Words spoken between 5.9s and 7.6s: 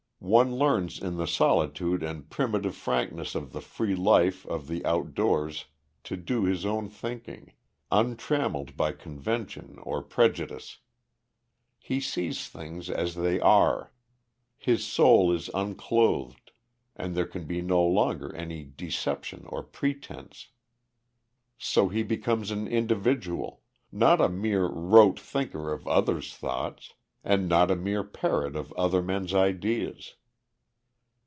to do his own thinking,